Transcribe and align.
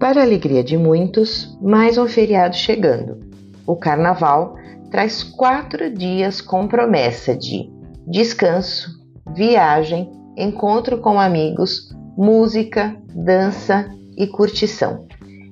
Para 0.00 0.22
a 0.22 0.24
alegria 0.24 0.64
de 0.64 0.78
muitos, 0.78 1.58
mais 1.60 1.98
um 1.98 2.08
feriado 2.08 2.56
chegando. 2.56 3.20
O 3.66 3.76
Carnaval 3.76 4.56
traz 4.90 5.22
quatro 5.22 5.92
dias 5.92 6.40
com 6.40 6.66
promessa 6.66 7.36
de 7.36 7.70
descanso, 8.06 8.98
viagem, 9.36 10.10
encontro 10.38 11.02
com 11.02 11.20
amigos, 11.20 11.94
música, 12.16 12.96
dança 13.14 13.90
e 14.16 14.26
curtição. 14.26 15.06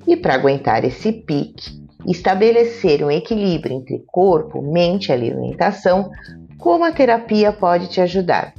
E 0.07 0.17
para 0.17 0.37
aguentar 0.37 0.83
esse 0.83 1.13
pique, 1.13 1.71
estabelecer 2.07 3.05
um 3.05 3.11
equilíbrio 3.11 3.77
entre 3.77 4.03
corpo, 4.07 4.63
mente 4.63 5.11
e 5.11 5.13
alimentação, 5.13 6.11
como 6.57 6.85
a 6.85 6.93
terapia 6.93 7.53
pode 7.53 7.89
te 7.89 8.01
ajudar. 8.01 8.55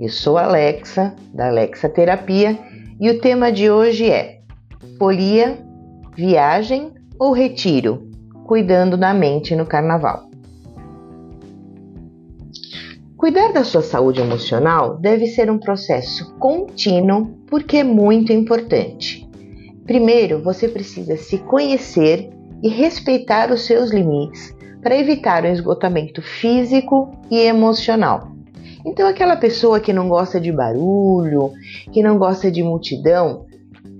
Eu 0.00 0.08
sou 0.08 0.38
Alexa, 0.38 1.14
da 1.34 1.48
Alexa 1.48 1.86
Terapia, 1.90 2.58
e 2.98 3.10
o 3.10 3.20
tema 3.20 3.52
de 3.52 3.70
hoje 3.70 4.10
é 4.10 4.41
folia, 4.98 5.58
viagem 6.16 6.92
ou 7.18 7.32
retiro, 7.32 8.10
cuidando 8.46 8.96
da 8.96 9.14
mente 9.14 9.54
no 9.54 9.66
carnaval. 9.66 10.30
Cuidar 13.16 13.52
da 13.52 13.62
sua 13.62 13.82
saúde 13.82 14.20
emocional 14.20 14.98
deve 14.98 15.28
ser 15.28 15.48
um 15.48 15.56
processo 15.56 16.34
contínuo 16.38 17.38
porque 17.46 17.76
é 17.76 17.84
muito 17.84 18.32
importante. 18.32 19.28
Primeiro, 19.86 20.42
você 20.42 20.66
precisa 20.66 21.16
se 21.16 21.38
conhecer 21.38 22.30
e 22.60 22.68
respeitar 22.68 23.52
os 23.52 23.64
seus 23.64 23.92
limites 23.92 24.54
para 24.82 24.98
evitar 24.98 25.44
o 25.44 25.46
esgotamento 25.46 26.20
físico 26.20 27.12
e 27.30 27.38
emocional. 27.38 28.32
Então, 28.84 29.08
aquela 29.08 29.36
pessoa 29.36 29.78
que 29.78 29.92
não 29.92 30.08
gosta 30.08 30.40
de 30.40 30.50
barulho, 30.50 31.52
que 31.92 32.02
não 32.02 32.18
gosta 32.18 32.50
de 32.50 32.62
multidão, 32.62 33.46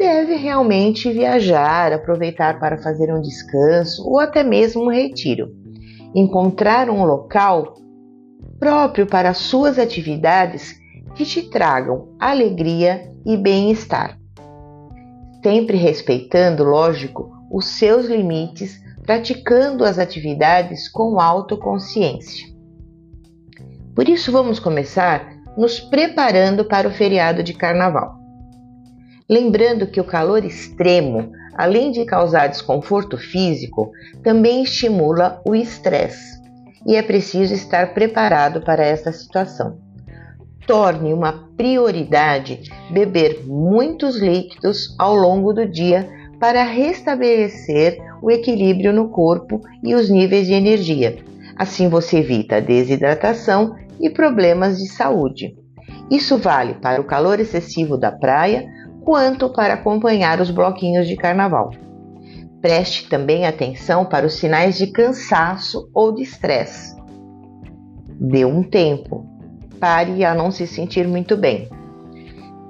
deve 0.03 0.35
realmente 0.35 1.13
viajar, 1.13 1.93
aproveitar 1.93 2.59
para 2.59 2.77
fazer 2.77 3.15
um 3.15 3.21
descanso 3.21 4.05
ou 4.05 4.19
até 4.19 4.43
mesmo 4.43 4.83
um 4.83 4.91
retiro. 4.91 5.55
Encontrar 6.13 6.91
um 6.91 7.05
local 7.05 7.77
próprio 8.59 9.07
para 9.07 9.33
suas 9.33 9.79
atividades 9.79 10.75
que 11.15 11.25
te 11.25 11.43
tragam 11.43 12.09
alegria 12.19 13.13
e 13.25 13.37
bem-estar. 13.37 14.19
Sempre 15.41 15.77
respeitando, 15.77 16.65
lógico, 16.65 17.31
os 17.49 17.67
seus 17.67 18.07
limites, 18.07 18.83
praticando 19.05 19.85
as 19.85 20.01
atividades 20.01 20.89
com 20.89 21.21
autoconsciência. 21.21 22.49
Por 23.95 24.09
isso, 24.09 24.33
vamos 24.33 24.59
começar 24.59 25.29
nos 25.57 25.79
preparando 25.79 26.65
para 26.65 26.89
o 26.89 26.91
feriado 26.91 27.43
de 27.43 27.53
carnaval. 27.53 28.22
Lembrando 29.33 29.87
que 29.87 29.99
o 29.99 30.05
calor 30.05 30.45
extremo, 30.45 31.33
além 31.55 31.91
de 31.91 32.05
causar 32.05 32.49
desconforto 32.49 33.17
físico, 33.17 33.91
também 34.23 34.63
estimula 34.63 35.41
o 35.47 35.55
estresse 35.55 36.39
e 36.87 36.97
é 36.97 37.01
preciso 37.01 37.55
estar 37.55 37.95
preparado 37.95 38.61
para 38.61 38.85
esta 38.85 39.11
situação. 39.11 39.79
Torne 40.67 41.15
uma 41.15 41.49
prioridade 41.57 42.61
beber 42.91 43.47
muitos 43.47 44.21
líquidos 44.21 44.95
ao 44.99 45.15
longo 45.15 45.55
do 45.55 45.67
dia 45.67 46.07
para 46.39 46.63
restabelecer 46.63 47.97
o 48.21 48.31
equilíbrio 48.31 48.93
no 48.93 49.09
corpo 49.09 49.63
e 49.83 49.95
os 49.95 50.11
níveis 50.11 50.47
de 50.47 50.53
energia. 50.53 51.17
Assim 51.57 51.89
você 51.89 52.19
evita 52.19 52.57
a 52.57 52.61
desidratação 52.61 53.77
e 53.99 54.11
problemas 54.11 54.77
de 54.77 54.89
saúde. 54.89 55.57
Isso 56.11 56.37
vale 56.37 56.75
para 56.75 57.01
o 57.01 57.05
calor 57.05 57.41
excessivo 57.41 57.97
da 57.97 58.13
praia 58.13 58.69
quanto 59.05 59.49
para 59.49 59.75
acompanhar 59.75 60.41
os 60.41 60.51
bloquinhos 60.51 61.07
de 61.07 61.17
carnaval. 61.17 61.71
Preste 62.61 63.09
também 63.09 63.47
atenção 63.47 64.05
para 64.05 64.27
os 64.27 64.35
sinais 64.35 64.77
de 64.79 64.87
cansaço 64.87 65.89
ou 65.93 66.13
de 66.13 66.23
estresse. 66.23 66.97
Dê 68.21 68.45
um 68.45 68.63
tempo. 68.63 69.27
Pare 69.81 70.25
a 70.25 70.35
não 70.35 70.51
se 70.51 70.67
sentir 70.67 71.09
muito 71.09 71.37
bem. 71.37 71.69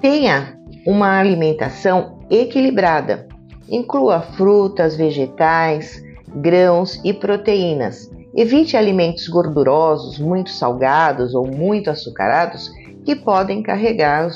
Tenha 0.01 0.57
uma 0.85 1.19
alimentação 1.19 2.19
equilibrada. 2.29 3.27
Inclua 3.69 4.21
frutas, 4.21 4.95
vegetais, 4.95 6.03
grãos 6.35 6.99
e 7.03 7.13
proteínas 7.13 8.09
Evite 8.35 8.75
alimentos 8.75 9.27
gordurosos, 9.27 10.17
muito 10.17 10.49
salgados 10.49 11.35
ou 11.35 11.45
muito 11.45 11.91
açucarados 11.91 12.71
que 13.05 13.15
podem 13.15 13.61
carregar 13.61 14.27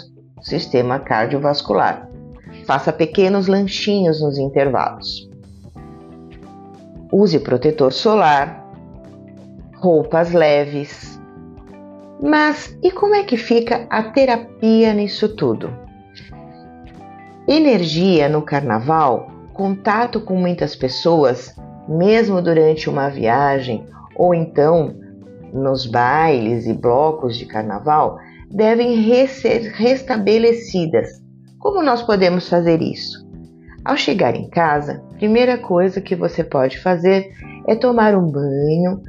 sistema 0.41 0.99
cardiovascular. 0.99 2.09
Faça 2.65 2.91
pequenos 2.91 3.47
lanchinhos 3.47 4.21
nos 4.21 4.37
intervalos. 4.37 5.29
Use 7.11 7.39
protetor 7.39 7.91
solar, 7.93 8.65
roupas 9.77 10.33
leves. 10.33 11.19
Mas 12.21 12.77
e 12.83 12.91
como 12.91 13.15
é 13.15 13.23
que 13.23 13.37
fica 13.37 13.85
a 13.89 14.03
terapia 14.03 14.93
nisso 14.93 15.29
tudo? 15.29 15.71
Energia 17.47 18.27
no 18.27 18.41
carnaval, 18.41 19.31
contato 19.53 20.19
com 20.19 20.35
muitas 20.35 20.75
pessoas 20.75 21.55
mesmo 21.87 22.41
durante 22.41 22.89
uma 22.89 23.09
viagem 23.09 23.85
ou 24.15 24.33
então 24.33 24.95
nos 25.53 25.85
bailes 25.85 26.65
e 26.65 26.73
blocos 26.73 27.37
de 27.37 27.45
carnaval, 27.45 28.19
devem 28.49 29.27
ser 29.27 29.71
restabelecidas. 29.71 31.09
Como 31.59 31.81
nós 31.81 32.01
podemos 32.01 32.47
fazer 32.47 32.81
isso? 32.81 33.27
Ao 33.83 33.95
chegar 33.95 34.35
em 34.35 34.49
casa, 34.49 35.01
primeira 35.17 35.57
coisa 35.57 36.01
que 36.01 36.15
você 36.15 36.43
pode 36.43 36.79
fazer 36.79 37.31
é 37.67 37.75
tomar 37.75 38.15
um 38.15 38.29
banho 38.29 39.01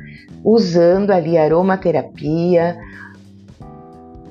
usando 0.44 1.10
ali 1.10 1.36
aromaterapia, 1.36 2.76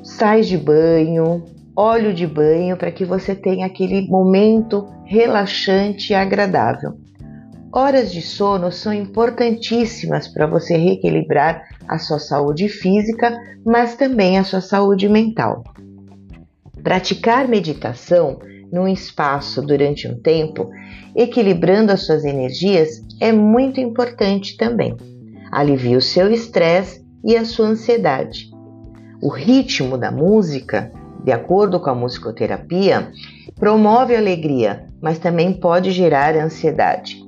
sais 0.04 0.48
de 0.48 0.58
banho, 0.58 1.44
óleo 1.76 2.14
de 2.14 2.26
banho 2.26 2.78
para 2.78 2.92
que 2.92 3.06
você 3.06 3.36
tenha 3.36 3.66
aquele 3.66 4.08
momento 4.08 4.88
relaxante 5.06 6.12
e 6.12 6.16
agradável. 6.16 6.98
Horas 7.80 8.12
de 8.12 8.24
sono 8.24 8.72
são 8.72 8.92
importantíssimas 8.92 10.28
para 10.28 10.48
você 10.48 10.76
reequilibrar 10.76 11.62
a 11.88 12.00
sua 12.00 12.18
saúde 12.18 12.68
física, 12.68 13.40
mas 13.64 13.96
também 13.96 14.40
a 14.40 14.44
sua 14.44 14.62
saúde 14.62 15.08
mental. 15.08 15.64
Praticar 16.82 17.48
meditação 17.48 18.40
num 18.72 18.88
espaço 18.88 19.62
durante 19.62 20.08
um 20.08 20.20
tempo, 20.20 20.68
equilibrando 21.16 21.92
as 21.92 22.04
suas 22.04 22.26
energias, 22.26 23.00
é 23.22 23.32
muito 23.32 23.80
importante 23.80 24.58
também. 24.58 24.98
Alivia 25.52 26.00
o 26.00 26.02
seu 26.02 26.34
estresse 26.34 27.06
e 27.24 27.38
a 27.38 27.46
sua 27.46 27.68
ansiedade. 27.68 28.50
O 29.22 29.30
ritmo 29.30 30.00
da 30.00 30.10
música, 30.10 30.92
de 31.24 31.32
acordo 31.32 31.80
com 31.80 31.92
a 31.92 31.96
musicoterapia, 31.96 33.12
promove 33.54 34.16
alegria, 34.16 34.88
mas 35.00 35.20
também 35.20 35.54
pode 35.54 35.92
gerar 35.92 36.36
ansiedade. 36.36 37.27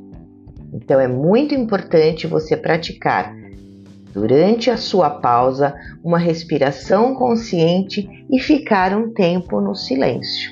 Então 0.81 1.00
é 1.00 1.07
muito 1.07 1.53
importante 1.53 2.25
você 2.25 2.56
praticar 2.56 3.35
durante 4.13 4.72
a 4.72 4.78
sua 4.78 5.09
pausa 5.09 5.75
uma 6.03 6.17
respiração 6.17 7.13
consciente 7.16 8.09
e 8.31 8.40
ficar 8.40 8.95
um 8.95 9.13
tempo 9.13 9.59
no 9.59 9.75
silêncio. 9.75 10.51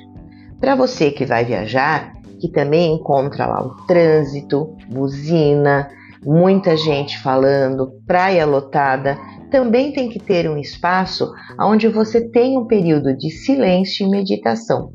Para 0.60 0.76
você 0.76 1.12
que 1.12 1.26
vai 1.26 1.46
viajar, 1.46 2.14
que 2.40 2.50
também 2.50 2.94
encontra 2.94 3.46
lá 3.46 3.66
o 3.66 3.76
trânsito, 3.88 4.76
buzina, 4.90 5.90
muita 6.24 6.76
gente 6.76 7.18
falando, 7.20 7.94
praia 8.06 8.46
lotada, 8.46 9.18
também 9.50 9.94
tem 9.94 10.10
que 10.10 10.20
ter 10.20 10.50
um 10.50 10.58
espaço 10.58 11.32
onde 11.60 11.88
você 11.88 12.30
tem 12.30 12.58
um 12.58 12.66
período 12.66 13.16
de 13.16 13.30
silêncio 13.30 14.06
e 14.06 14.10
meditação. 14.10 14.92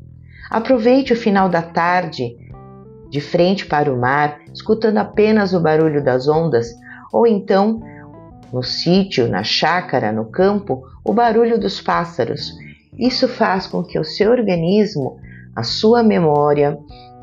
Aproveite 0.51 1.11
o 1.11 1.17
final 1.17 1.49
da 1.49 1.63
tarde 1.63 2.35
de 3.13 3.21
frente 3.21 3.67
para 3.67 3.93
o 3.93 3.95
mar, 3.95 4.39
escutando 4.51 4.97
apenas 4.97 5.53
o 5.53 5.59
barulho 5.59 6.03
das 6.03 6.27
ondas, 6.27 6.73
ou 7.11 7.27
então, 7.27 7.79
no 8.51 8.63
sítio, 8.63 9.27
na 9.29 9.43
chácara, 9.43 10.11
no 10.11 10.25
campo, 10.25 10.81
o 11.05 11.13
barulho 11.13 11.59
dos 11.59 11.79
pássaros. 11.79 12.51
Isso 12.97 13.27
faz 13.27 13.67
com 13.67 13.83
que 13.83 13.99
o 13.99 14.03
seu 14.03 14.31
organismo, 14.31 15.19
a 15.55 15.61
sua 15.61 16.01
memória, 16.01 16.75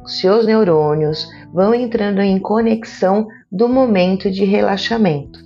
os 0.05 0.21
seus 0.21 0.47
neurônios 0.47 1.29
vão 1.53 1.75
entrando 1.75 2.21
em 2.21 2.39
conexão 2.39 3.27
do 3.51 3.69
momento 3.69 4.31
de 4.31 4.45
relaxamento. 4.45 5.41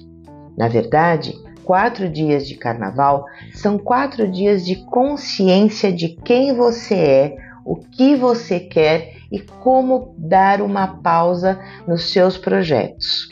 Na 0.59 0.69
verdade, 0.69 1.35
quatro 1.65 2.07
dias 2.07 2.47
de 2.47 2.55
carnaval 2.57 3.25
são 3.55 3.79
quatro 3.79 4.31
dias 4.31 4.63
de 4.63 4.77
consciência 4.85 5.91
de 5.91 6.11
quem 6.23 6.55
você 6.55 6.95
é, 6.95 7.37
o 7.65 7.77
que 7.77 8.15
você 8.15 8.61
quer 8.61 9.24
e 9.35 9.41
como 9.41 10.15
dar 10.17 10.63
uma 10.63 10.87
pausa 10.87 11.59
nos 11.89 12.13
seus 12.13 12.39
projetos. 12.39 13.29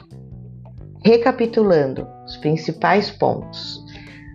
Recapitulando 1.04 2.08
os 2.26 2.36
principais 2.38 3.08
pontos: 3.08 3.80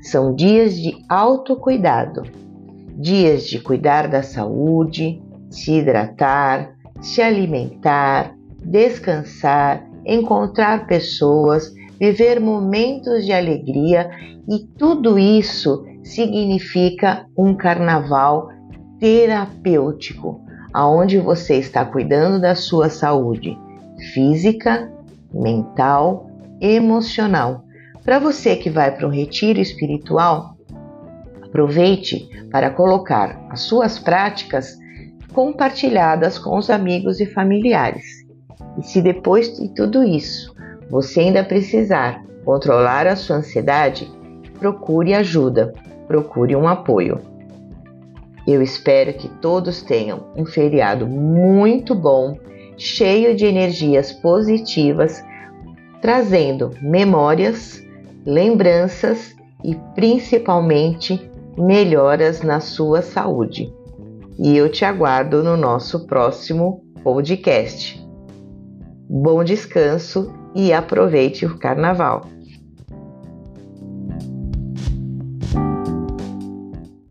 são 0.01 0.33
dias 0.33 0.75
de 0.75 0.95
autocuidado, 1.09 2.23
dias 2.97 3.43
de 3.47 3.59
cuidar 3.59 4.07
da 4.07 4.23
saúde, 4.23 5.21
se 5.49 5.73
hidratar, 5.73 6.73
se 7.01 7.21
alimentar, 7.21 8.33
descansar, 8.63 9.85
encontrar 10.05 10.87
pessoas, 10.87 11.73
viver 11.99 12.39
momentos 12.39 13.25
de 13.25 13.33
alegria 13.33 14.09
e 14.47 14.65
tudo 14.77 15.19
isso 15.19 15.83
significa 16.01 17.25
um 17.37 17.53
carnaval 17.53 18.47
terapêutico, 19.01 20.46
aonde 20.73 21.19
você 21.19 21.55
está 21.55 21.85
cuidando 21.85 22.39
da 22.39 22.55
sua 22.55 22.89
saúde 22.89 23.57
física, 24.13 24.91
mental, 25.33 26.29
emocional. 26.61 27.63
Para 28.03 28.19
você 28.19 28.55
que 28.55 28.69
vai 28.69 28.95
para 28.95 29.07
um 29.07 29.11
retiro 29.11 29.59
espiritual, 29.59 30.55
aproveite 31.43 32.29
para 32.51 32.69
colocar 32.69 33.47
as 33.49 33.61
suas 33.61 33.99
práticas 33.99 34.77
compartilhadas 35.33 36.37
com 36.37 36.57
os 36.57 36.69
amigos 36.69 37.19
e 37.19 37.25
familiares. 37.25 38.25
E 38.77 38.83
se 38.83 39.01
depois 39.01 39.57
de 39.57 39.73
tudo 39.73 40.03
isso 40.03 40.55
você 40.89 41.21
ainda 41.21 41.43
precisar 41.43 42.23
controlar 42.45 43.07
a 43.07 43.15
sua 43.15 43.37
ansiedade, 43.37 44.09
procure 44.57 45.13
ajuda, 45.13 45.73
procure 46.07 46.55
um 46.55 46.67
apoio. 46.67 47.19
Eu 48.47 48.61
espero 48.61 49.11
que 49.13 49.27
todos 49.27 49.81
tenham 49.81 50.31
um 50.38 50.45
feriado 50.45 51.05
muito 51.05 51.94
bom, 51.94 52.39
cheio 52.77 53.35
de 53.35 53.45
energias 53.45 54.13
positivas, 54.13 55.21
trazendo 56.01 56.71
memórias, 56.81 57.83
lembranças 58.25 59.35
e 59.65 59.75
principalmente 59.94 61.29
melhoras 61.57 62.41
na 62.41 62.61
sua 62.61 63.01
saúde. 63.01 63.73
E 64.39 64.55
eu 64.55 64.71
te 64.71 64.85
aguardo 64.85 65.44
no 65.44 65.57
nosso 65.57 66.07
próximo 66.07 66.85
podcast. 67.03 68.01
Bom 69.09 69.44
descanso 69.44 70.31
e 70.55 70.71
aproveite 70.71 71.45
o 71.45 71.57
carnaval! 71.57 72.36